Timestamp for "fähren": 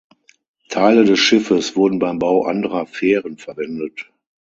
2.87-3.37